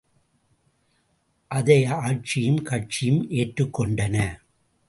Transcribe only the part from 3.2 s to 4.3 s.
ஏற்றுக்கொண்டன.